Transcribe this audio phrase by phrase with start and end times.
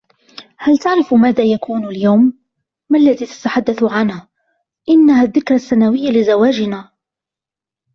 [0.63, 2.33] "هل تعرف ماذا يكون اليوم
[2.91, 4.27] ؟""ما الذي تتحدث عنهُ
[4.93, 6.89] ""إنها الذكرى السنوية لزواجنا!"